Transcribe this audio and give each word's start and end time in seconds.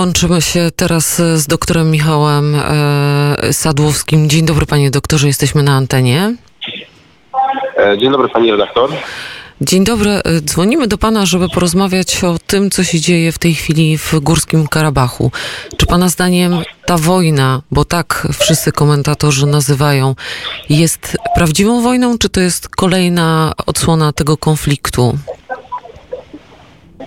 Łączymy 0.00 0.42
się 0.42 0.70
teraz 0.76 1.16
z 1.16 1.46
doktorem 1.46 1.90
Michałem 1.90 2.54
e, 2.54 3.52
Sadłowskim. 3.52 4.28
Dzień 4.30 4.46
dobry 4.46 4.66
panie 4.66 4.90
doktorze, 4.90 5.26
jesteśmy 5.26 5.62
na 5.62 5.72
antenie. 5.72 6.36
E, 7.76 7.98
dzień 7.98 8.10
dobry 8.10 8.28
pani 8.28 8.50
redaktor. 8.50 8.90
Dzień 9.60 9.84
dobry. 9.84 10.10
E, 10.10 10.40
dzwonimy 10.40 10.86
do 10.86 10.98
pana, 10.98 11.26
żeby 11.26 11.48
porozmawiać 11.48 12.24
o 12.24 12.36
tym, 12.46 12.70
co 12.70 12.84
się 12.84 13.00
dzieje 13.00 13.32
w 13.32 13.38
tej 13.38 13.54
chwili 13.54 13.98
w 13.98 14.14
Górskim 14.20 14.68
Karabachu. 14.68 15.30
Czy 15.76 15.86
pana 15.86 16.08
zdaniem 16.08 16.62
ta 16.86 16.96
wojna, 16.96 17.62
bo 17.70 17.84
tak 17.84 18.28
wszyscy 18.40 18.72
komentatorzy 18.72 19.46
nazywają, 19.46 20.14
jest 20.68 21.16
prawdziwą 21.34 21.82
wojną, 21.82 22.18
czy 22.18 22.28
to 22.28 22.40
jest 22.40 22.68
kolejna 22.68 23.52
odsłona 23.66 24.12
tego 24.12 24.36
konfliktu? 24.36 25.18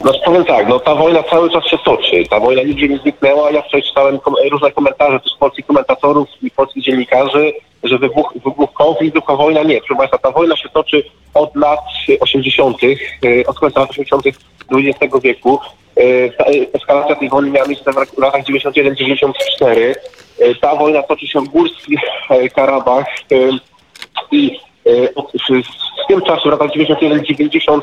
No 0.02 0.12
powiem 0.26 0.46
tak, 0.46 0.68
no 0.70 0.80
ta 0.80 0.96
wojna 0.96 1.24
cały 1.24 1.50
czas 1.52 1.66
się 1.66 1.78
toczy. 1.78 2.24
Ta 2.30 2.40
wojna 2.40 2.64
nigdzie 2.64 2.88
nie 2.88 2.98
zniknęła. 2.98 3.52
Ja 3.52 3.62
wczoraj 3.62 3.84
czytałem 3.84 4.20
kom 4.20 4.36
różne 4.52 4.72
komentarze 4.72 5.20
też 5.20 5.32
polskich 5.40 5.66
komentatorów 5.66 6.28
i 6.42 6.52
polskich 6.52 6.84
dziennikarzy, 6.84 7.54
że 7.84 7.98
wybuch, 7.98 8.34
wybuch 8.34 8.74
konflikt, 8.74 9.14
wybuchła 9.14 9.36
wojna. 9.36 9.64
Nie, 9.64 9.78
proszę 9.78 9.96
Państwa, 9.96 10.18
ta 10.18 10.32
wojna 10.32 10.58
się 10.58 10.70
toczy 10.70 11.04
od 11.34 11.56
lat 11.56 11.80
80., 12.20 12.78
e, 12.84 13.48
od 13.48 13.60
końca 13.60 13.80
lat 13.80 13.90
80. 13.90 14.24
XX 14.72 15.16
wieku. 15.24 15.60
E, 15.98 16.02
eskalacja 16.74 17.16
tej 17.16 17.30
wojny 17.30 17.52
miała 17.52 17.68
miejsce 17.68 17.92
w 17.94 18.18
latach 18.18 18.44
91-94. 18.44 19.94
E, 20.40 20.56
ta 20.56 20.76
wojna 20.76 21.04
toczy 21.04 21.28
się 21.28 21.42
w 21.42 21.50
Górski 21.50 21.98
Karabach 22.56 23.06
i 24.32 24.60
w 26.04 26.08
tym 26.08 26.22
czasie, 26.22 26.42
w 26.50 26.52
latach 26.52 26.70
91-90 26.70 27.80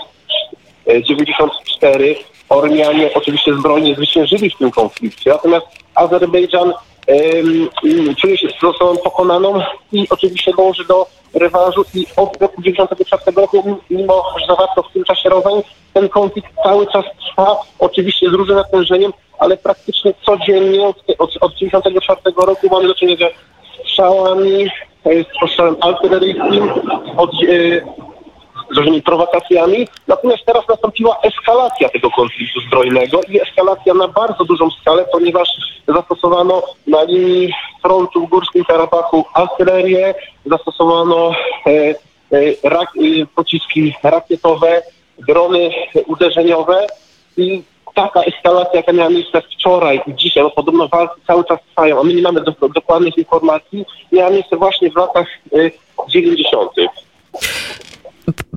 94 0.87 2.17
Ormianie 2.51 3.11
oczywiście 3.15 3.55
zbrojnie 3.55 3.95
zwyciężyli 3.95 4.51
w 4.51 4.57
tym 4.57 4.71
konflikcie, 4.71 5.31
natomiast 5.31 5.67
Azerbejdżan 5.95 6.73
um, 7.07 8.17
czuje 8.17 8.39
się 8.39 8.49
z 8.61 8.65
osobą 8.65 8.97
pokonaną 8.97 9.63
i 9.93 10.07
oczywiście 10.11 10.53
dąży 10.57 10.85
do 10.85 11.07
rewanżu. 11.35 11.85
I 11.95 12.07
od 12.17 12.43
roku 12.43 12.63
1994 12.63 13.37
roku, 13.37 13.79
mimo 13.91 14.25
że 14.41 14.47
zawarto 14.47 14.83
w 14.83 14.93
tym 14.93 15.05
czasie 15.05 15.29
rozań, 15.29 15.63
ten 15.93 16.09
konflikt 16.09 16.49
cały 16.65 16.87
czas 16.87 17.05
trwa, 17.29 17.57
oczywiście 17.79 18.31
z 18.31 18.33
różnym 18.33 18.57
natężeniem, 18.57 19.13
ale 19.39 19.57
praktycznie 19.57 20.15
codziennie 20.27 20.83
od, 20.83 20.97
od, 21.19 21.37
od 21.41 21.55
1994 21.55 22.37
roku 22.47 22.69
mamy 22.71 22.89
do 22.89 22.95
czynienia 22.95 23.27
z 23.29 23.91
strzałami, 23.91 24.65
e, 25.05 25.25
z 25.25 25.41
postrzałem 25.41 25.77
artyleryjskim, 25.81 26.71
od, 27.17 27.31
e, 27.35 28.10
z 28.71 28.77
różnymi 28.77 29.03
prowokacjami. 29.03 29.89
Natomiast 30.09 30.45
teraz 30.45 30.69
nastąpiła 30.69 31.19
eskalacja 31.23 31.89
tego 31.89 32.11
konfliktu 32.11 32.61
zbrojnego 32.61 33.21
i 33.29 33.41
eskalacja 33.41 33.95
na 33.95 34.09
bardzo 34.09 34.45
dużą 34.45 34.71
skalę, 34.71 35.05
ponieważ 35.13 35.49
zastosowano 35.89 36.63
na 36.87 37.03
linii 37.03 37.53
frontu 37.83 38.27
w 38.27 38.31
Górskim 38.31 38.65
Karabachu 38.65 39.25
artylerię, 39.35 40.15
zastosowano 40.47 41.33
e, 41.67 41.71
e, 41.71 41.95
rak, 42.65 42.89
e, 42.97 43.27
pociski 43.35 43.95
rakietowe, 44.03 44.83
drony 45.19 45.71
uderzeniowe 46.07 46.87
i 47.37 47.63
taka 47.95 48.23
eskalacja, 48.23 48.73
jaka 48.75 48.93
miała 48.93 49.11
miejsce 49.11 49.43
wczoraj 49.43 50.01
i 50.07 50.15
dzisiaj, 50.15 50.43
bo 50.43 50.51
podobno 50.51 50.89
walki 50.89 51.21
cały 51.27 51.45
czas 51.45 51.59
trwają, 51.69 52.01
a 52.01 52.03
my 52.03 52.15
nie 52.15 52.23
mamy 52.23 52.41
do, 52.41 52.69
dokładnych 52.75 53.19
informacji, 53.19 53.87
miała 54.13 54.31
miejsce 54.31 54.57
właśnie 54.57 54.91
w 54.91 54.97
latach 54.97 55.27
y, 55.53 55.71
90. 56.09 56.71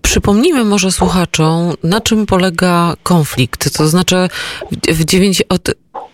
Przypomnijmy 0.04 0.64
może 0.64 0.92
słuchaczom, 0.92 1.74
na 1.84 2.02
czym 2.02 2.26
polega 2.26 2.94
konflikt. 3.04 3.78
To 3.78 3.88
znaczy, 3.88 4.30
w 4.88 5.06
dziewięć, 5.06 5.44
od, 5.50 5.70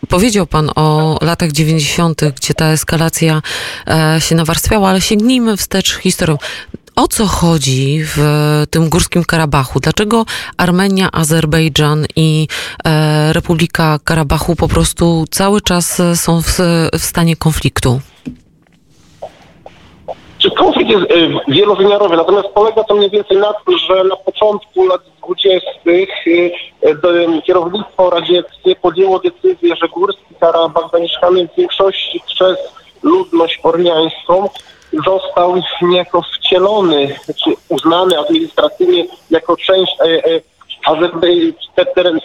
powiedział 0.10 0.48
Pan 0.48 0.70
o 0.76 1.18
latach 1.22 1.52
90., 1.52 2.22
gdzie 2.36 2.54
ta 2.54 2.66
eskalacja 2.66 3.42
e, 3.88 4.22
się 4.22 4.36
nawarstwiała, 4.36 4.90
ale 4.90 5.02
sięgnijmy 5.02 5.58
wstecz 5.58 5.98
historią. 5.98 6.38
O 6.96 7.08
co 7.08 7.28
chodzi 7.28 8.02
w 8.04 8.18
tym 8.70 8.90
Górskim 8.90 9.24
Karabachu? 9.24 9.80
Dlaczego 9.80 10.26
Armenia, 10.58 11.10
Azerbejdżan 11.12 12.06
i 12.16 12.48
e, 12.86 13.34
Republika 13.34 14.00
Karabachu 14.04 14.56
po 14.56 14.68
prostu 14.68 15.26
cały 15.32 15.62
czas 15.62 16.02
są 16.16 16.42
w, 16.42 16.60
w 16.94 17.04
stanie 17.04 17.36
konfliktu? 17.36 18.02
Czy 20.40 20.52
konflikt 20.52 20.92
jest 20.92 21.12
y, 21.12 21.30
wielowymiarowy, 21.48 22.18
natomiast 22.18 22.48
polega 22.48 22.84
to 22.84 22.96
mniej 22.96 23.10
więcej 23.10 23.38
na 23.38 23.54
tym, 23.54 23.78
że 23.78 24.04
na 24.04 24.16
początku 24.16 24.88
lat 24.88 25.02
20. 25.26 25.70
Y, 25.88 26.08
y, 26.84 27.42
kierownictwo 27.46 28.10
radzieckie 28.10 28.76
podjęło 28.82 29.20
decyzję, 29.20 29.76
że 29.76 29.88
Górski 29.88 30.36
Karabach 30.40 30.84
zamieszkany 30.92 31.48
w 31.48 31.56
większości 31.56 32.22
przez 32.26 32.58
ludność 33.04 33.60
ormiańską 33.64 34.50
został 35.06 35.56
niejako 35.82 36.22
wcielony, 36.22 37.16
czy 37.44 37.54
uznany 37.70 38.20
administracyjnie 38.20 39.06
jako 39.32 39.58
część 39.58 39.96
e, 40.00 40.26
e, 40.26 40.42
teren, 41.96 42.20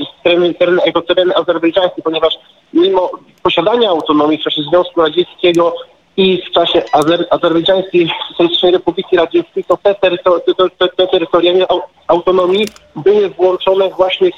teren 1.09 1.33
azerbejdżański, 1.37 2.03
ponieważ 2.03 2.35
mimo 2.73 3.11
posiadania 3.43 3.91
autonomii 3.91 4.39
w 4.39 4.43
czasie 4.43 4.63
Związku 4.63 5.01
Radzieckiego 5.01 5.75
i 6.17 6.43
w 6.43 6.51
czasie 6.51 6.83
Azer 6.93 7.27
Azerbejdżańskiej 7.31 8.11
Socjalistycznej 8.29 8.73
Republiki 8.73 9.17
Radzieckiej 9.17 9.65
to 9.65 9.77
te, 9.83 9.95
terytor 9.95 10.43
te, 10.45 10.55
te, 10.79 10.89
te 10.89 11.07
terytoria 11.07 11.67
autonomii 12.07 12.67
były 12.97 13.31
włączone 13.31 13.91
właśnie 13.91 14.31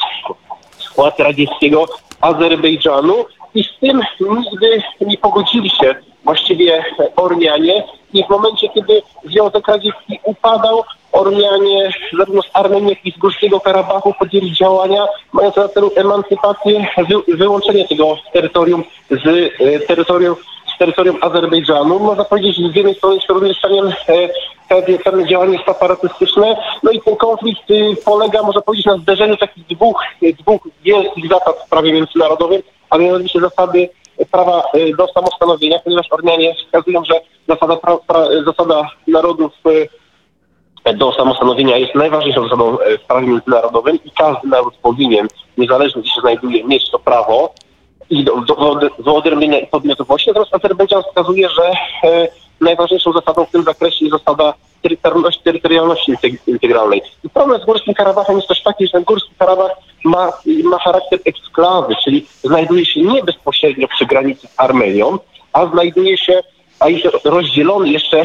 w 0.78 0.82
skład 0.82 1.20
radzieckiego 1.20 1.86
Azerbejdżanu. 2.20 3.24
I 3.54 3.64
z 3.64 3.80
tym 3.80 4.02
nigdy 4.20 4.82
nie 5.00 5.18
pogodzili 5.18 5.70
się 5.70 5.94
właściwie 6.24 6.84
Ormianie. 7.16 7.84
I 8.12 8.24
w 8.24 8.28
momencie, 8.28 8.68
kiedy 8.68 9.02
Związek 9.24 9.68
Radziecki 9.68 10.18
upadał, 10.24 10.82
Ormianie 11.12 11.90
zarówno 12.18 12.42
z 12.42 12.50
Armenii, 12.52 12.88
jak 12.88 13.06
i 13.06 13.12
z 13.12 13.18
Górskiego 13.18 13.60
Karabachu 13.60 14.14
podjęli 14.18 14.52
działania 14.52 15.06
mające 15.32 15.60
na 15.60 15.68
celu 15.68 15.90
emancypację, 15.96 16.86
wy 16.98 17.36
wyłączenie 17.36 17.88
tego 17.88 18.16
terytorium 18.32 18.84
z 19.10 19.26
e, 19.60 19.80
terytorium 19.80 20.36
terytorium 20.78 21.16
Azerbejdżanu. 21.20 21.98
Można 21.98 22.24
powiedzieć, 22.24 22.56
że 22.56 22.68
z 22.68 22.76
jednej 22.76 22.94
strony 22.94 23.14
jest 23.14 23.28
również 23.28 23.60
pewien, 23.60 23.92
e, 24.68 24.98
pewne 25.04 25.26
działanie 25.26 25.58
separatystyczne. 25.66 26.56
No 26.82 26.90
i 26.90 27.00
ten 27.00 27.16
konflikt 27.16 27.70
y, 27.70 27.96
polega, 28.04 28.42
można 28.42 28.60
powiedzieć, 28.60 28.86
na 28.86 28.96
zderzeniu 28.96 29.36
takich 29.36 29.66
dwóch, 29.66 30.02
dwóch 30.38 30.68
wielkich 30.82 31.28
zasad 31.28 31.56
w 31.66 31.68
prawie 31.68 31.92
międzynarodowym, 31.92 32.62
a 32.90 32.98
mianowicie 32.98 33.40
zasady 33.40 33.88
prawa 34.30 34.62
y, 34.74 34.96
do 34.96 35.06
samostanowienia, 35.06 35.78
ponieważ 35.78 36.06
Ormianie 36.10 36.54
wskazują, 36.54 37.04
że 37.04 37.20
zasada, 37.48 37.76
pra, 37.76 37.96
pra, 37.96 38.24
zasada 38.44 38.90
narodów 39.08 39.52
y, 39.66 39.88
do 40.94 41.12
samostanowienia 41.12 41.76
jest 41.76 41.94
najważniejszą 41.94 42.42
zasadą 42.42 42.76
w 42.76 43.06
prawie 43.06 43.26
międzynarodowym 43.26 43.98
i 44.04 44.10
każdy 44.10 44.48
naród 44.48 44.74
powinien, 44.82 45.28
niezależnie 45.58 46.02
gdzie 46.02 46.10
się 46.10 46.20
znajduje, 46.20 46.64
mieć 46.64 46.90
to 46.90 46.98
prawo 46.98 47.54
i 48.10 48.24
do, 48.24 48.40
do, 48.40 48.80
wyodrębnienia 48.98 49.66
podmiotowości. 49.70 50.30
Natomiast 50.30 50.54
Azerbejdżan 50.54 51.02
wskazuje, 51.02 51.48
że 51.48 51.70
e, 52.04 52.28
najważniejszą 52.60 53.12
zasadą 53.12 53.44
w 53.44 53.50
tym 53.50 53.62
zakresie 53.62 54.04
jest 54.04 54.18
zasada 54.18 54.54
terytorialności, 54.82 55.42
terytorialności 55.42 56.12
integralnej. 56.46 57.02
I 57.24 57.28
problem 57.30 57.60
z 57.60 57.64
Górskim 57.64 57.94
Karabachem 57.94 58.36
jest 58.36 58.48
też 58.48 58.62
taki, 58.62 58.88
że 58.88 59.02
Górski 59.02 59.30
Karabach 59.38 59.70
ma, 60.04 60.32
ma 60.64 60.78
charakter 60.78 61.18
eksklawy, 61.24 61.94
czyli 62.04 62.26
znajduje 62.44 62.86
się 62.86 63.00
nie 63.02 63.22
bezpośrednio 63.22 63.88
przy 63.88 64.06
granicy 64.06 64.46
z 64.46 64.54
Armenią, 64.56 65.18
a 65.52 65.66
znajduje 65.66 66.18
się, 66.18 66.40
a 66.80 66.88
jest 66.88 67.06
rozdzielony 67.24 67.88
jeszcze 67.88 68.22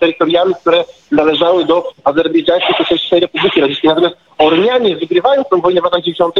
terytoriami, 0.00 0.54
które 0.60 0.84
należały 1.12 1.64
do 1.64 1.92
Azerbejdżańskiej 2.04 2.74
Socjalistycznej 2.78 3.20
Republiki 3.20 3.60
Radzieckiej. 3.60 3.88
Natomiast 3.88 4.16
Ormianie 4.38 4.96
wygrywając 4.96 5.48
tę 5.48 5.60
wojnę 5.60 5.80
w 5.80 5.84
latach 5.84 6.00
90. 6.02 6.34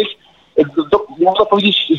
Do, 0.90 1.06
można 1.18 1.44
powiedzieć, 1.44 1.92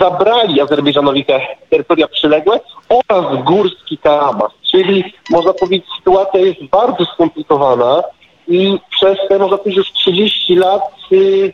zabrali 0.00 0.60
Azerbejdżanowi 0.60 1.24
te 1.24 1.40
terytoria 1.70 2.08
przyległe 2.08 2.60
oraz 2.88 3.44
Górski 3.44 3.98
Karabach. 3.98 4.50
Czyli 4.70 5.04
można 5.30 5.52
powiedzieć, 5.52 5.86
sytuacja 5.98 6.40
jest 6.40 6.64
bardzo 6.64 7.04
skomplikowana 7.04 8.02
i 8.48 8.78
przez 8.90 9.18
te, 9.28 9.38
można 9.38 9.58
powiedzieć, 9.58 9.78
już 9.78 9.92
30 9.92 10.54
lat 10.54 10.82
yy, 11.10 11.52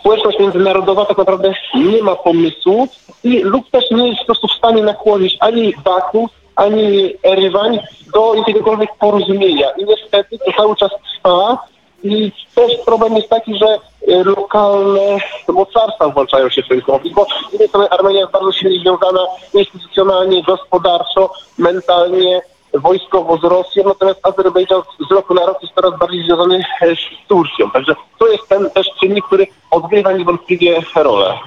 społeczność 0.00 0.38
międzynarodowa 0.38 1.06
tak 1.06 1.18
naprawdę 1.18 1.52
nie 1.74 2.02
ma 2.02 2.16
pomysłu 2.16 2.88
i 3.24 3.38
lub 3.38 3.70
też 3.70 3.84
nie 3.90 4.08
jest 4.08 4.20
po 4.20 4.26
prostu 4.26 4.48
w 4.48 4.52
stanie 4.52 4.82
nakłonić 4.82 5.36
ani 5.40 5.74
Baku, 5.84 6.28
ani 6.56 7.12
Erywań 7.22 7.78
do 8.14 8.34
jakiegokolwiek 8.34 8.90
porozumienia. 8.98 9.70
I 9.70 9.84
niestety 9.84 10.38
to 10.38 10.52
cały 10.52 10.76
czas 10.76 10.90
trwa 10.90 11.58
i 12.02 12.32
też 12.54 12.72
problem 12.86 13.16
jest 13.16 13.28
taki, 13.28 13.58
że 13.58 13.78
y, 14.08 14.24
lokalne 14.24 15.18
mocarstwa 15.48 16.08
włączają 16.08 16.48
się 16.48 16.62
w 16.62 16.68
ten 16.68 16.80
konflikt, 16.80 17.16
bo 17.16 17.26
z 17.48 17.52
jednej 17.52 17.68
strony 17.68 17.90
Armenia 17.90 18.20
jest 18.20 18.32
bardzo 18.32 18.52
silnie 18.52 18.80
związana 18.80 19.20
instytucjonalnie, 19.54 20.42
gospodarczo, 20.42 21.32
mentalnie, 21.58 22.42
wojskowo 22.74 23.36
z 23.36 23.44
Rosją, 23.44 23.84
natomiast 23.86 24.26
Azerbejdżan 24.26 24.82
z 25.08 25.12
roku 25.12 25.34
na 25.34 25.46
rok 25.46 25.62
jest 25.62 25.74
coraz 25.74 25.98
bardziej 25.98 26.24
związany 26.24 26.64
e, 26.80 26.96
z 26.96 27.28
Turcją. 27.28 27.70
Także 27.70 27.94
to 28.18 28.28
jest 28.28 28.48
ten 28.48 28.70
też 28.70 28.86
czynnik, 29.00 29.24
który 29.24 29.46
odgrywa 29.70 30.12
niewątpliwie 30.12 30.82
rolę. 30.96 31.38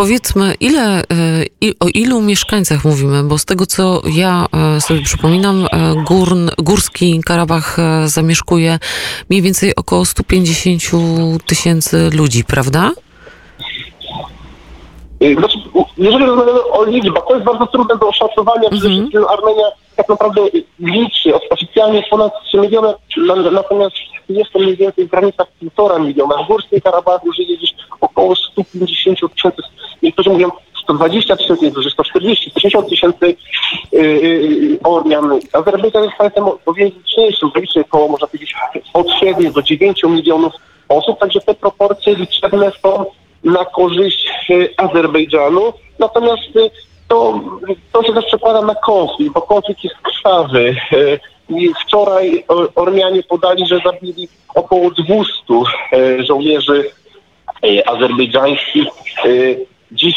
Powiedzmy, 0.00 0.54
ile, 0.60 1.00
y, 1.00 1.74
o 1.80 1.86
ilu 1.94 2.20
mieszkańcach 2.20 2.84
mówimy, 2.84 3.22
bo 3.22 3.38
z 3.38 3.44
tego 3.44 3.66
co 3.66 4.02
ja 4.14 4.46
y, 4.76 4.80
sobie 4.80 5.02
przypominam, 5.02 5.64
y, 5.64 5.68
Górn, 6.04 6.48
Górski 6.58 7.20
Karabach 7.26 7.76
zamieszkuje 8.04 8.78
mniej 9.30 9.42
więcej 9.42 9.74
około 9.76 10.04
150 10.04 10.82
tysięcy 11.46 12.10
ludzi, 12.14 12.44
prawda? 12.44 12.90
Znaczy, 15.38 15.58
jeżeli 15.98 16.26
rozmawiamy 16.26 16.62
o 16.62 16.84
liczbach, 16.84 17.24
to 17.28 17.34
jest 17.34 17.46
bardzo 17.46 17.66
trudne 17.66 17.96
do 17.96 18.08
oszacowania. 18.08 18.70
Przede 18.70 18.86
mm 18.86 18.98
-hmm. 18.98 19.00
wszystkim 19.00 19.24
Armenia 19.28 19.64
tak 19.96 20.08
naprawdę 20.08 20.40
liczy 20.78 21.32
oficjalnie 21.50 22.02
ponad 22.10 22.32
3 22.48 22.58
miliony, 22.58 22.94
natomiast 23.52 23.96
jest 24.28 24.52
to 24.52 24.58
mniej 24.58 24.76
więcej 24.76 25.06
w 25.06 25.10
granicach 25.10 25.46
1,5 25.62 26.06
miliona. 26.06 26.44
W 26.44 26.46
Górskim 26.46 26.80
Karabachu 26.80 27.32
żyje 27.32 27.56
gdzieś 27.56 27.74
około 28.00 28.36
150 28.36 29.18
tysięcy, 29.34 29.62
niektórzy 30.20 30.30
mówią 30.30 30.50
120 30.82 31.36
tysięcy, 31.36 31.64
niektórzy 31.64 31.90
140, 31.90 32.50
160 32.50 32.88
tysięcy 32.88 33.36
yy, 33.92 34.78
Ormian. 34.84 35.40
Azerbejdżan 35.52 36.04
jest 36.04 36.16
państwem 36.16 36.44
o 36.66 36.72
wiele 36.72 36.90
liczniejszym, 36.90 37.50
liczy 37.56 37.80
około, 37.80 38.08
można 38.08 38.26
powiedzieć, 38.26 38.54
od 38.92 39.10
7 39.10 39.52
do 39.52 39.62
9 39.62 40.02
milionów 40.04 40.52
osób, 40.88 41.18
także 41.18 41.40
te 41.40 41.54
proporcje 41.54 42.14
liczebne 42.14 42.72
są 42.82 43.04
na 43.44 43.64
korzyść 43.64 44.28
Azerbejdżanu. 44.76 45.72
Natomiast 45.98 46.42
to, 47.08 47.40
to 47.92 48.02
się 48.02 48.12
też 48.12 48.24
przekłada 48.24 48.62
na 48.62 48.74
konflikt, 48.74 49.32
bo 49.32 49.42
konflikt 49.42 49.84
jest 49.84 49.96
krwawy. 49.96 50.76
Wczoraj 51.86 52.44
Ormianie 52.74 53.22
podali, 53.22 53.66
że 53.66 53.80
zabili 53.84 54.28
około 54.54 54.90
200 54.90 56.24
żołnierzy 56.24 56.90
azerbejdżańskich. 57.86 58.86
Dziś 59.92 60.16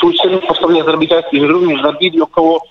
słyszymy 0.00 0.38
po 0.38 0.54
stronie 0.54 0.82
azerbejdżańskiej, 0.82 1.40
że 1.40 1.46
również 1.46 1.82
zabili 1.82 2.20
około 2.20 2.62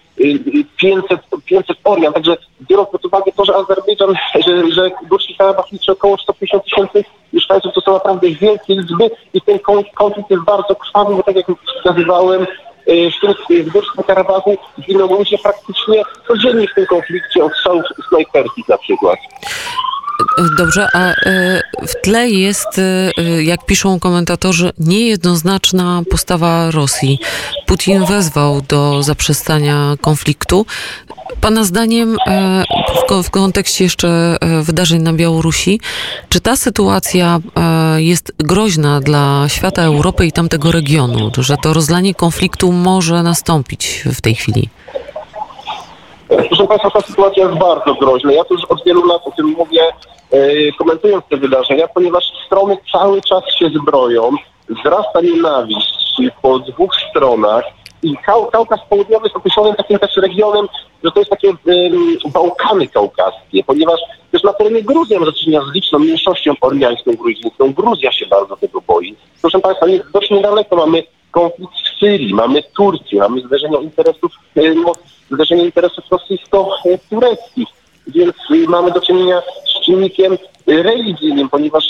500, 0.77 1.21
500 1.45 1.77
Ormian. 1.83 2.13
Także 2.13 2.37
biorąc 2.69 2.89
pod 2.89 3.05
uwagę 3.05 3.31
to, 3.35 3.45
że 3.45 3.55
Azerbejdżan, 3.55 4.13
że, 4.45 4.71
że 4.71 4.91
Górski 5.09 5.35
Karabach 5.35 5.71
liczy 5.71 5.91
około 5.91 6.17
150 6.17 6.63
tysięcy 6.63 7.03
mieszkańców, 7.33 7.73
to 7.73 7.81
są 7.81 7.93
naprawdę 7.93 8.29
wielkie 8.29 8.75
liczby 8.75 9.11
i 9.33 9.41
ten 9.41 9.59
konflikt 9.95 10.31
jest 10.31 10.43
bardzo 10.43 10.75
krwawy, 10.75 11.15
bo 11.15 11.23
tak 11.23 11.35
jak 11.35 11.45
wskazywałem, 11.77 12.45
w 12.87 13.47
tym 13.47 13.63
w 13.63 13.69
Górskim 13.69 14.03
Karabachu 14.03 14.57
giną 14.81 15.17
ludzie 15.17 15.37
praktycznie 15.37 16.03
codziennie 16.27 16.67
w 16.67 16.73
tym 16.73 16.85
konflikcie 16.85 17.43
od 17.43 17.53
strzałów 17.53 17.83
snajperskich 18.09 18.67
na 18.67 18.77
przykład. 18.77 19.19
Dobrze, 20.57 20.87
a 20.93 20.99
e, 20.99 21.13
w 21.87 22.01
tle 22.01 22.29
jest, 22.29 22.79
e, 22.79 23.43
jak 23.43 23.65
piszą 23.65 23.99
komentatorzy, 23.99 24.71
niejednoznaczna 24.79 26.01
postawa 26.09 26.71
Rosji. 26.71 27.19
Putin 27.65 28.05
wezwał 28.05 28.61
do 28.61 29.03
zaprzestania 29.03 29.95
konfliktu. 30.01 30.65
Pana 31.41 31.63
zdaniem, 31.63 32.17
e, 32.27 32.63
w 33.23 33.29
kontekście 33.29 33.83
jeszcze 33.83 34.37
wydarzeń 34.61 35.01
na 35.01 35.13
Białorusi, 35.13 35.79
czy 36.29 36.39
ta 36.39 36.55
sytuacja 36.55 37.39
jest 37.97 38.33
groźna 38.39 39.01
dla 39.01 39.45
świata 39.47 39.81
Europy 39.81 40.25
i 40.25 40.31
tamtego 40.31 40.71
regionu, 40.71 41.31
że 41.37 41.57
to 41.57 41.73
rozlanie 41.73 42.15
konfliktu 42.15 42.71
może 42.71 43.23
nastąpić 43.23 44.03
w 44.13 44.21
tej 44.21 44.35
chwili? 44.35 44.69
Proszę 46.27 46.67
Państwa, 46.67 46.89
ta 46.89 47.01
sytuacja 47.01 47.43
jest 47.43 47.57
bardzo 47.57 47.95
groźna. 47.95 48.31
Ja 48.31 48.43
już 48.49 48.65
od 48.65 48.83
wielu 48.85 49.05
lat 49.05 49.21
o 49.25 49.31
tym 49.31 49.45
mówię, 49.45 49.81
yy, 50.31 50.71
komentując 50.77 51.25
te 51.29 51.37
wydarzenia, 51.37 51.87
ponieważ 51.87 52.31
strony 52.45 52.77
cały 52.91 53.21
czas 53.21 53.43
się 53.59 53.69
zbroją, 53.69 54.31
wzrasta 54.69 55.21
nienawiść 55.21 56.21
po 56.41 56.59
dwóch 56.59 56.95
stronach 57.09 57.63
i 58.03 58.17
Kau 58.17 58.45
Kaukaz 58.45 58.79
Południowy 58.89 59.25
jest 59.25 59.35
określony 59.35 59.75
takim 59.75 59.99
też 59.99 60.17
regionem, 60.17 60.67
że 61.03 61.11
to 61.11 61.19
jest 61.19 61.31
takie 61.31 61.47
yy, 61.47 62.31
Bałkany 62.33 62.87
kaukaskie, 62.87 63.63
ponieważ 63.65 63.99
też 64.31 64.43
na 64.43 64.53
terenie 64.53 64.81
Gruzji 64.81 65.15
mamy 65.15 65.25
do 65.25 65.37
czynienia 65.37 65.61
z 65.71 65.73
liczną 65.75 65.99
mniejszością 65.99 66.53
ormiańską, 66.61 67.11
gruzińską. 67.15 67.73
Gruzja 67.73 68.11
się 68.11 68.25
bardzo 68.25 68.57
tego 68.57 68.81
boi. 68.81 69.15
Proszę 69.41 69.59
Państwa, 69.59 69.85
dość 70.13 70.31
niedaleko 70.31 70.75
mamy 70.75 71.03
konflikt 71.33 71.73
w 71.73 71.99
Syrii, 71.99 72.33
mamy 72.33 72.63
Turcję, 72.75 73.19
mamy 73.19 73.41
zderzenie 73.41 73.77
interesów, 73.77 74.31
zderzenie 75.31 75.63
interesów 75.65 76.03
rosyjsko-tureckich, 76.11 77.67
więc 78.07 78.35
mamy 78.67 78.91
do 78.91 79.01
czynienia 79.01 79.41
z 79.65 79.85
czynnikiem 79.85 80.37
religijnym, 80.67 81.49
ponieważ 81.49 81.85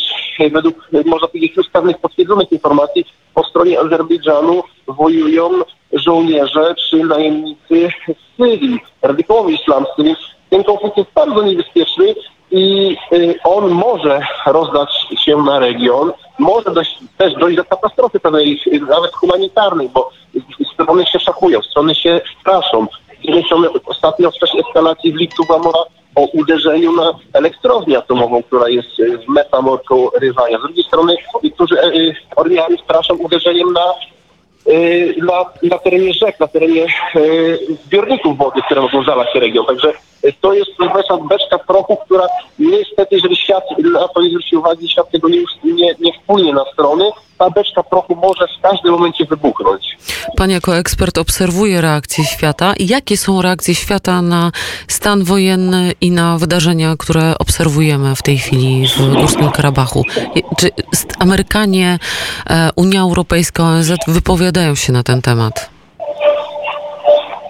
według, 0.51 0.75
można 1.06 1.28
powiedzieć, 1.28 1.57
już 1.57 1.69
pewnych 1.69 1.98
potwierdzonych 1.98 2.51
informacji 2.51 3.06
po 3.34 3.44
stronie 3.44 3.80
Azerbejdżanu 3.80 4.63
wojują 4.88 5.50
żołnierze 5.94 6.75
czy 6.90 6.98
najemnicy 6.98 7.90
z 8.07 8.38
Syrii, 8.38 8.80
radykałowie 9.01 9.56
islamscy, 9.56 10.04
więc 10.04 10.18
ten 10.50 10.63
konflikt 10.63 10.98
jest 10.98 11.13
bardzo 11.16 11.44
niebezpieczny 11.44 12.16
i 12.51 12.98
on 13.44 13.69
może 13.69 14.22
rozdać 14.45 14.90
się 15.25 15.38
na 15.38 15.60
region, 15.60 16.12
może 16.39 16.71
dojść, 16.71 17.00
też 17.18 17.33
dojść 17.33 17.57
do 17.57 17.65
katastrofy 17.65 18.19
pewnej, 18.19 18.62
nawet 18.89 19.13
humanitarnej, 19.13 19.89
bo 19.89 20.09
strony 20.74 21.06
się 21.06 21.19
szachują, 21.19 21.62
strony 21.62 21.95
się 21.95 22.21
straszą. 22.41 22.88
Z 23.24 23.85
ostatnio 23.85 24.31
w 24.31 24.35
czasie 24.35 24.57
eskalacji 24.68 25.13
w 25.13 25.15
lipcu 25.15 25.45
była 25.45 25.59
mowa 25.59 25.83
o 26.15 26.21
uderzeniu 26.21 26.91
na 26.91 27.13
elektrownię 27.33 27.97
atomową, 27.97 28.44
która 28.44 28.69
jest 28.69 28.89
w 29.25 29.30
metamorką 29.30 30.09
Rywania. 30.21 30.59
Z 30.59 30.62
drugiej 30.62 30.83
strony 30.83 31.15
niektórzy 31.44 31.80
e, 31.80 31.83
e, 31.83 32.13
Ormianie 32.35 32.77
straszą 32.77 33.15
uderzeniem 33.15 33.74
na 33.74 33.81
Y, 33.81 34.12
na, 35.18 35.45
na 35.63 35.77
terenie 35.77 36.13
rzek, 36.13 36.39
na 36.39 36.48
terenie 36.48 36.86
y, 37.15 37.60
zbiorników 37.86 38.38
wody, 38.38 38.62
które 38.65 38.81
mogą 38.81 39.04
zalać 39.04 39.27
region. 39.36 39.65
Także 39.65 39.94
to 40.42 40.54
jest 40.54 40.71
nasza 40.80 41.18
beczka 41.18 41.60
prochu, 41.60 41.98
która 42.06 42.27
niestety, 42.60 43.15
jeżeli 43.15 43.36
świat 43.36 43.63
na 43.94 44.07
to 44.07 44.21
nie 44.21 44.30
zwróci 44.30 44.56
uwagi, 44.56 44.89
świat 44.89 45.12
tego 45.12 45.30
nie, 45.30 45.44
nie, 45.63 45.95
nie 46.00 46.13
wpłynie 46.13 46.54
na 46.54 46.65
strony, 46.74 47.12
ta 47.38 47.50
beczka 47.50 47.83
prochu 47.83 48.15
może 48.15 48.48
w 48.60 48.62
każdym 48.62 48.92
momencie 48.92 49.25
wybuchnąć. 49.25 49.98
Pan 50.38 50.50
jako 50.50 50.77
ekspert 50.77 51.18
obserwuje 51.18 51.81
reakcje 51.81 52.25
świata. 52.25 52.74
Jakie 52.80 53.18
są 53.18 53.42
reakcje 53.42 53.75
świata 53.75 54.21
na 54.21 54.51
stan 54.88 55.24
wojenny 55.24 55.92
i 56.01 56.12
na 56.12 56.38
wydarzenia, 56.38 56.95
które 57.00 57.33
obserwujemy 57.39 58.16
w 58.16 58.21
tej 58.21 58.38
chwili 58.38 58.88
w 58.88 59.13
Górskim 59.13 59.51
Karabachu? 59.51 60.04
Czy 60.57 60.69
Amerykanie, 61.19 62.00
e, 62.50 62.69
Unia 62.75 63.01
Europejska, 63.01 63.63
ONZ 63.63 63.92
wypowiadają 64.07 64.53
się 64.76 64.94
na 64.94 65.04
ten 65.04 65.22
temat? 65.22 65.69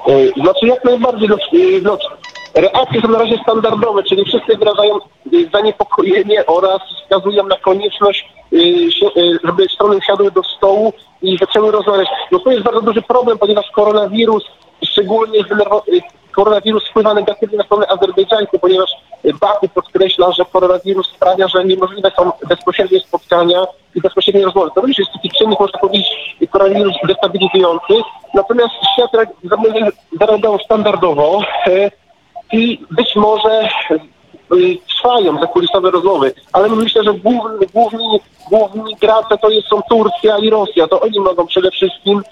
E, 0.07 0.41
znaczy 0.41 0.67
jak 0.67 0.83
najbardziej. 0.85 1.29
No, 1.83 1.97
reakcje 2.55 3.01
są 3.01 3.07
na 3.07 3.19
razie 3.19 3.37
standardowe, 3.43 4.03
czyli 4.03 4.25
wszyscy 4.25 4.57
wyrażają 4.57 4.99
zaniepokojenie 5.53 6.45
oraz 6.45 6.81
wskazują 6.81 7.47
na 7.47 7.57
konieczność, 7.57 8.29
żeby 9.43 9.65
strony 9.73 9.99
siadły 10.07 10.31
do 10.31 10.43
stołu 10.43 10.93
i 11.21 11.37
zaczęły 11.37 11.71
rozmawiać. 11.71 12.07
No 12.31 12.39
to 12.39 12.51
jest 12.51 12.63
bardzo 12.63 12.81
duży 12.81 13.01
problem, 13.01 13.37
ponieważ 13.37 13.71
koronawirus, 13.71 14.43
szczególnie 14.85 15.39
koronawirus 16.35 16.89
wpływa 16.89 17.13
negatywnie 17.13 17.57
na 17.57 17.63
stronę 17.63 17.87
azerbejdżańską, 17.87 18.59
ponieważ 18.59 18.91
Baku 19.41 19.67
podkreśla, 19.69 20.31
że 20.31 20.45
koronawirus 20.45 21.07
sprawia, 21.07 21.47
że 21.47 21.65
niemożliwe 21.65 22.11
są 22.17 22.31
bezpośrednie 22.49 22.99
spotkania 22.99 23.65
i 23.95 24.01
bezpośrednie 24.01 24.45
rozmowy. 24.45 24.69
To 24.75 24.81
również 24.81 24.99
jest 24.99 25.11
taki 25.13 25.29
czynnik, 25.29 25.59
można 25.59 25.79
powiedzieć, 25.79 26.07
koronawirus 26.51 26.95
destabilizujący. 27.07 27.93
Natomiast 28.33 28.73
świat 28.93 29.11
zareagował 30.19 30.59
standardowo 30.59 31.41
e, 31.67 31.91
i 32.53 32.79
być 32.91 33.15
może 33.15 33.69
y, 33.91 34.77
trwają 34.97 35.39
zakulisowe 35.39 35.91
rozmowy, 35.91 36.33
ale 36.53 36.69
myślę, 36.69 37.03
że 37.03 37.13
główni, 37.13 37.67
główni, 37.73 38.19
główni 38.49 38.95
gracze 39.01 39.37
to 39.37 39.49
jest, 39.49 39.67
są 39.67 39.81
Turcja 39.89 40.37
i 40.37 40.49
Rosja. 40.49 40.87
To 40.87 41.01
oni 41.01 41.19
mogą 41.19 41.47
przede 41.47 41.71
wszystkim 41.71 42.23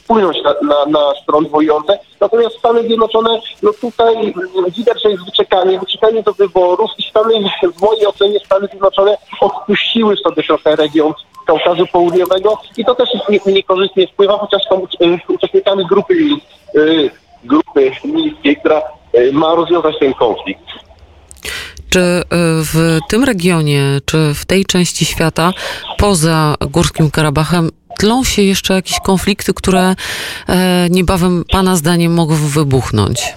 wpłynąć 0.00 0.36
na, 0.44 0.54
na, 0.62 0.86
na 0.86 1.14
strony 1.22 1.48
wojujące. 1.48 1.98
Natomiast 2.20 2.58
Stany 2.58 2.82
Zjednoczone, 2.82 3.40
no 3.62 3.72
tutaj 3.72 4.34
widać, 4.76 5.02
że 5.02 5.10
jest 5.10 5.24
wyczekanie, 5.24 5.78
wyczekanie 5.78 6.22
do 6.22 6.32
wyborów 6.32 6.90
i 6.98 7.02
Stany, 7.02 7.34
w 7.76 7.82
mojej 7.82 8.06
ocenie 8.06 8.38
Stany 8.40 8.66
Zjednoczone 8.66 9.16
odpuściły 9.40 10.16
sobie 10.16 10.42
trochę 10.42 10.76
region 10.76 11.12
Kaukazu 11.46 11.86
Południowego 11.86 12.58
i 12.76 12.84
to 12.84 12.94
też 12.94 13.08
niekorzystnie 13.46 14.06
wpływa, 14.06 14.38
chociaż 14.38 14.62
są 14.68 14.86
uczestnikami 15.28 15.86
grupy 15.86 16.14
grupy 17.44 17.90
miejskiej, 18.04 18.56
która 18.56 18.82
ma 19.32 19.54
rozwiązać 19.54 19.98
ten 19.98 20.14
konflikt. 20.14 20.62
Czy 21.90 22.22
w 22.72 22.98
tym 23.08 23.24
regionie, 23.24 23.98
czy 24.04 24.34
w 24.34 24.44
tej 24.44 24.64
części 24.64 25.04
świata, 25.04 25.52
poza 25.98 26.54
Górskim 26.70 27.10
Karabachem, 27.10 27.70
tlą 27.98 28.24
się 28.24 28.42
jeszcze 28.42 28.74
jakieś 28.74 29.00
konflikty, 29.00 29.54
które 29.54 29.94
e, 30.48 30.86
niebawem 30.90 31.44
Pana 31.52 31.76
zdaniem 31.76 32.14
mogą 32.14 32.34
wybuchnąć? 32.34 33.34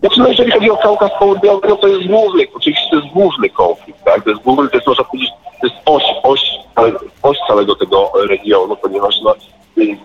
Znaczy, 0.00 0.20
no 0.20 0.28
jeżeli 0.28 0.50
chodzi 0.52 0.70
o 0.70 0.76
Kaukaz 0.76 1.10
Południowy, 1.18 1.68
no 1.68 1.76
to 1.76 1.88
jest 1.88 2.06
główny, 2.06 2.46
oczywiście 2.54 2.90
to 2.90 2.96
jest 2.96 3.08
główny 3.08 3.50
konflikt, 3.50 4.04
tak? 4.04 4.24
To 4.24 4.30
jest 4.30 4.42
główny, 4.42 4.68
to 4.68 4.76
jest 4.76 4.86
można 4.86 5.04
powiedzieć, 5.04 5.30
to 5.60 5.66
jest 5.66 5.76
oś, 5.84 6.02
oś, 6.22 6.40
oś 7.22 7.36
całego 7.48 7.76
tego 7.76 8.12
regionu, 8.28 8.76
ponieważ 8.76 9.14
no, 9.22 9.34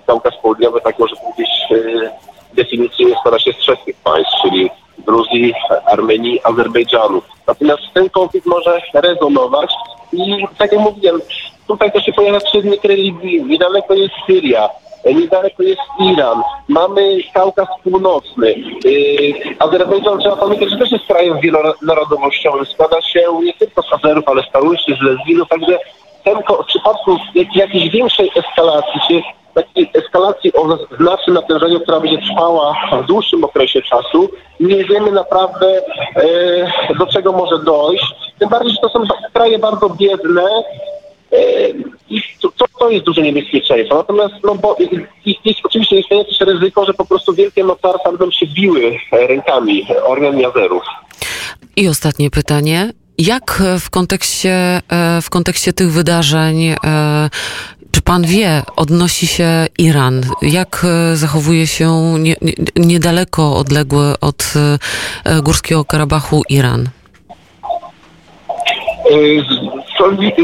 Kaukaz 0.08 0.34
Południowy, 0.42 0.82
tak 0.82 1.00
może 1.00 1.16
powiedzieć, 1.16 1.50
y, 1.72 2.10
definicyjnie 2.54 3.16
składa 3.20 3.40
się 3.40 3.54
z 3.54 3.58
trzech 3.58 3.80
tych 3.86 3.96
państw, 3.96 4.34
czyli 4.42 4.70
Gruzji, 5.06 5.54
Armenii, 5.86 6.40
Azerbejdżanu. 6.44 7.22
Natomiast 7.48 7.82
ten 7.94 8.10
konflikt 8.10 8.48
może 8.48 8.82
rezonować 8.94 9.72
i 10.14 10.46
tak 10.58 10.72
jak 10.72 10.82
mówiłem, 10.82 11.22
tutaj 11.70 11.92
też 11.92 12.06
się 12.06 12.14
pojawia 12.14 12.42
czynnik 12.42 12.84
religijny. 12.84 13.50
Niedaleko 13.50 13.94
jest 13.94 14.14
Syria, 14.28 14.70
niedaleko 15.06 15.64
jest 15.64 15.82
Iran, 16.00 16.42
mamy 16.68 17.18
Kaukaz 17.34 17.68
Północny. 17.84 18.56
Yy, 18.86 19.34
Azerbejdżan 19.60 20.20
trzeba 20.20 20.36
pamiętać, 20.36 20.70
że 20.70 20.78
też 20.78 20.92
jest 20.92 21.06
krajem 21.06 21.40
wielonarodowościowym. 21.40 22.66
Składa 22.66 23.02
się 23.02 23.22
nie 23.44 23.54
tylko 23.54 23.82
z 23.82 23.94
Azerów, 23.94 24.24
ale 24.28 24.44
z 24.44 24.48
Pałyszy, 24.48 24.98
z 25.00 25.02
Lezginów, 25.02 25.50
także 25.50 25.80
ten, 26.24 26.38
w 26.64 26.66
przypadku 26.66 27.18
jakiejś 27.56 27.90
większej 27.90 28.32
eskalacji, 28.36 29.02
czy 29.08 29.22
takiej 29.54 29.92
eskalacji 29.94 30.54
o 30.54 30.78
znacznym 30.98 31.34
natężeniu, 31.34 31.80
która 31.80 32.00
będzie 32.00 32.18
trwała 32.18 32.76
w 33.02 33.06
dłuższym 33.06 33.44
okresie 33.44 33.82
czasu, 33.82 34.30
nie 34.60 34.86
wiemy 34.86 35.12
naprawdę 35.12 35.82
e, 36.16 36.96
do 37.00 37.06
czego 37.06 37.32
może 37.32 37.60
dojść. 37.60 38.14
Tym 38.40 38.50
bardziej, 38.50 38.72
że 38.72 38.82
to 38.82 38.90
są 38.90 39.04
kraje 39.34 39.60
bardzo 39.60 39.90
biedne, 39.90 40.44
e, 40.44 40.89
i 42.10 42.22
to, 42.42 42.50
to 42.80 42.90
jest 42.90 43.06
duże 43.06 43.22
niebezpieczeństwo. 43.22 43.96
Natomiast 43.96 44.34
no, 44.44 44.56
bo, 44.56 44.78
jest 45.46 45.60
oczywiście 45.64 46.00
istnieje 46.00 46.26
też 46.26 46.40
ryzyko, 46.40 46.86
że 46.86 46.94
po 46.94 47.06
prostu 47.06 47.34
wielkie 47.34 47.64
mocarstwa 47.64 48.10
będą 48.10 48.32
się 48.32 48.46
biły 48.48 48.98
rękami 49.12 49.88
Ormian 50.06 50.40
i 50.40 50.46
Azerów. 50.46 50.84
I 51.76 51.88
ostatnie 51.88 52.30
pytanie. 52.30 52.94
Jak 53.18 53.64
w 53.80 53.90
kontekście, 53.90 54.82
e, 54.90 55.22
w 55.22 55.30
kontekście 55.30 55.74
tych 55.74 55.92
wydarzeń, 55.92 56.64
e, 56.64 56.78
czy 57.92 58.02
pan 58.02 58.26
wie, 58.26 58.62
odnosi 58.76 59.28
się 59.28 59.68
Iran? 59.78 60.22
Jak 60.42 60.86
e, 60.86 61.16
zachowuje 61.16 61.68
się 61.68 61.90
nie, 62.20 62.36
nie, 62.42 62.54
niedaleko 62.76 63.58
odległy 63.58 64.20
od 64.22 64.54
Górskiego 65.44 65.86
Karabachu 65.86 66.42
Iran? 66.50 66.90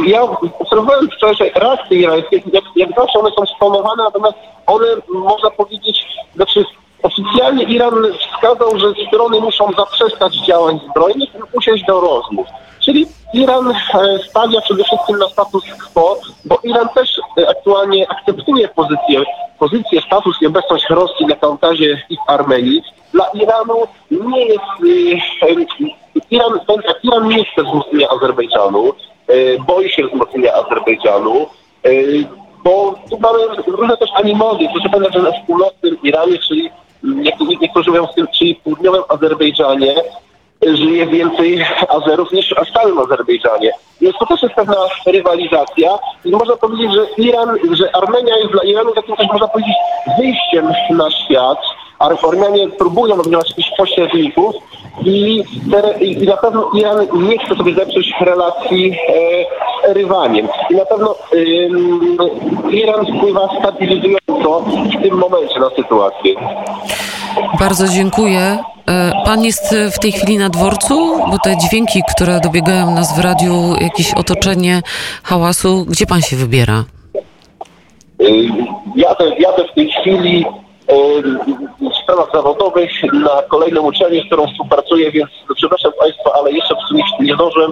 Ja 0.05 0.23
obserwowałem 0.59 1.09
wczoraj 1.17 1.51
reakcje 1.55 1.97
irańskie, 1.97 2.41
jak, 2.53 2.63
jak 2.75 2.89
zawsze 2.97 3.19
one 3.19 3.29
są 3.31 3.45
sponowane, 3.45 4.03
natomiast 4.03 4.35
one, 4.67 4.85
można 5.09 5.49
powiedzieć, 5.49 6.05
znaczy 6.35 6.65
oficjalnie 7.03 7.63
Iran 7.63 7.93
wskazał, 8.19 8.79
że 8.79 8.87
strony 9.07 9.41
muszą 9.41 9.71
zaprzestać 9.77 10.35
działań 10.35 10.79
zbrojnych 10.89 11.35
i 11.35 11.57
usiąść 11.57 11.85
do 11.85 12.01
rozmów. 12.01 12.47
Czyli 12.79 13.07
Iran 13.33 13.71
e, 13.71 13.75
stawia 14.29 14.61
przede 14.61 14.83
wszystkim 14.83 15.17
na 15.17 15.29
status 15.29 15.63
quo, 15.93 16.17
bo 16.45 16.59
Iran 16.63 16.89
też 16.89 17.21
e, 17.37 17.49
aktualnie 17.49 18.11
akceptuje 18.11 18.67
pozycję, 18.67 19.23
pozycję 19.59 20.01
status 20.01 20.41
i 20.41 20.45
obecność 20.47 20.89
Rosji 20.89 21.25
na 21.25 21.35
Kaukazie 21.35 22.01
i 22.09 22.17
w 22.17 22.29
Armenii. 22.29 22.81
Dla 23.13 23.25
Iranu 23.33 23.87
nie 24.11 24.45
jest... 24.45 24.63
E, 25.39 25.55
Iran, 26.31 26.59
Iran 27.03 27.27
nie 27.27 27.45
chce 27.45 27.63
wzmocnienia 27.63 28.07
Azerbejdżanu, 28.09 28.93
boi 29.67 29.89
się 29.89 30.07
wzmocnienia 30.07 30.53
Azerbejdżanu, 30.53 31.47
bo 32.63 32.95
tu 33.09 33.19
mamy 33.19 33.39
różne 33.67 33.97
też 33.97 34.09
animody. 34.15 34.67
Proszę 34.73 34.89
pamiętać, 34.89 35.13
że 35.13 35.21
na 35.21 35.31
północnym 35.47 35.97
Iranie, 36.03 36.37
czyli 36.37 36.69
niektórzy 37.61 37.91
mówią 37.91 38.07
w 38.07 38.15
tym, 38.15 38.27
czyli 38.27 38.55
południowym 38.55 39.03
Azerbejdżanie, 39.09 39.95
żyje 40.61 41.07
więcej 41.07 41.65
Azerów 41.89 42.31
niż 42.31 42.55
w 42.65 42.69
stałym 42.69 42.99
Azerbejdżanie. 42.99 43.71
Więc 44.01 44.15
to 44.19 44.25
też 44.25 44.41
jest 44.43 44.55
pewna 44.55 44.75
rywalizacja 45.07 45.89
i 46.25 46.31
można 46.31 46.55
powiedzieć, 46.55 46.93
że 46.93 47.05
Iran, 47.17 47.57
że 47.71 47.95
Armenia 47.95 48.37
jest 48.37 48.51
dla 48.51 48.63
Iranu 48.63 48.91
takim 48.91 49.15
też 49.15 49.27
można 49.27 49.47
powiedzieć 49.47 49.75
wyjściem 50.19 50.71
na 50.89 51.11
świat. 51.11 51.57
Armenianie 51.99 52.69
próbują 52.69 53.15
organizować 53.15 53.49
jakichś 53.49 53.77
pośredników 53.77 54.55
i, 55.03 55.43
te, 55.71 56.03
i, 56.03 56.27
na 56.27 56.37
pewno 56.37 56.69
Iran 56.73 57.07
nie 57.13 57.37
chce 57.37 57.55
sobie 57.55 57.75
zepsuć 57.75 58.13
relacji 58.21 58.91
e, 58.91 59.93
rywaliem. 59.93 60.47
I 60.69 60.75
na 60.75 60.85
pewno 60.85 61.15
e, 61.33 62.71
Iran 62.71 63.05
wpływa 63.05 63.49
stabilizująco 63.59 64.65
w 64.99 65.01
tym 65.03 65.17
momencie 65.17 65.59
na 65.59 65.69
sytuację. 65.69 66.35
Bardzo 67.59 67.87
dziękuję. 67.87 68.57
E, 68.87 69.11
pan 69.25 69.43
jest 69.43 69.75
w 69.91 69.99
tej 69.99 70.11
chwili 70.11 70.37
na 70.37 70.49
dworcu, 70.49 71.19
bo 71.31 71.39
te 71.43 71.57
dźwięki, 71.57 72.01
które 72.15 72.39
dobiegają 72.39 72.91
nas 72.91 73.15
w 73.19 73.23
radiu, 73.23 73.53
jakieś 73.81 74.13
otoczenie 74.13 74.81
hałasu, 75.23 75.85
gdzie 75.89 76.05
pan 76.05 76.21
się 76.21 76.35
wybiera? 76.35 76.83
E, 78.19 78.25
jadę, 78.95 79.35
jadę 79.39 79.63
w 79.71 79.75
tej 79.75 79.91
chwili 79.91 80.45
w 81.91 82.03
sprawach 82.03 82.29
zawodowych 82.33 82.91
na 83.13 83.41
kolejną 83.49 83.81
uczelnię, 83.81 84.21
z 84.21 84.25
którą 84.25 84.47
współpracuję, 84.47 85.11
więc 85.11 85.29
przepraszam 85.55 85.91
Państwa, 85.99 86.31
ale 86.39 86.51
jeszcze 86.51 86.75
w 86.75 86.87
sumie 86.87 87.03
nie 87.19 87.35
zdążyłem 87.35 87.71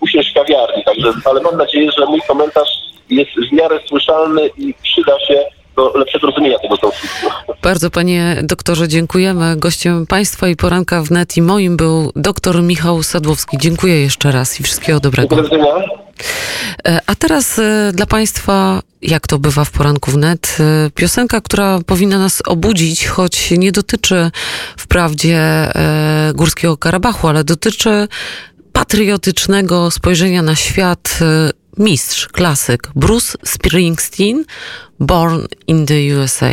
usiąść 0.00 0.30
w 0.30 0.34
kawiarni, 0.34 0.84
także, 0.84 1.12
ale 1.24 1.40
mam 1.40 1.56
nadzieję, 1.56 1.90
że 1.98 2.06
mój 2.06 2.20
komentarz 2.28 2.68
jest 3.10 3.30
w 3.30 3.52
miarę 3.52 3.80
słyszalny 3.88 4.50
i 4.58 4.74
przyda 4.82 5.20
się 5.20 5.44
do 5.76 5.92
lepszego 5.94 6.26
rozumienia 6.26 6.58
tego 6.58 6.78
konfliktu. 6.78 7.26
Bardzo 7.62 7.90
panie 7.90 8.36
doktorze 8.42 8.88
dziękujemy. 8.88 9.56
Gościem 9.56 10.06
państwa 10.06 10.48
i 10.48 10.56
poranka 10.56 11.02
wnet 11.02 11.36
i 11.36 11.42
moim 11.42 11.76
był 11.76 12.12
doktor 12.16 12.62
Michał 12.62 13.02
Sadłowski. 13.02 13.58
Dziękuję 13.58 14.00
jeszcze 14.00 14.32
raz 14.32 14.60
i 14.60 14.62
wszystkiego 14.62 15.00
dobrego. 15.00 15.36
Do 15.36 15.42
widzenia. 15.42 15.74
E, 16.84 17.00
a 17.06 17.14
teraz 17.14 17.58
e, 17.58 17.92
dla 17.94 18.06
Państwa, 18.06 18.82
jak 19.02 19.26
to 19.26 19.38
bywa 19.38 19.64
w 19.64 19.70
poranku 19.70 20.10
wnet, 20.10 20.56
e, 20.60 20.90
piosenka, 20.90 21.40
która 21.40 21.78
powinna 21.86 22.18
nas 22.18 22.42
obudzić, 22.46 23.06
choć 23.06 23.50
nie 23.50 23.72
dotyczy 23.72 24.30
wprawdzie 24.76 25.72
Górskiego 26.34 26.76
Karabachu, 26.76 27.28
ale 27.28 27.44
dotyczy 27.44 28.08
patriotycznego 28.72 29.90
spojrzenia 29.90 30.42
na 30.42 30.56
świat 30.56 31.18
mistrz, 31.78 32.28
klasyk 32.28 32.88
Bruce 32.94 33.38
Springsteen, 33.44 34.44
Born 35.00 35.46
in 35.66 35.86
the 35.86 35.94
USA. 36.22 36.52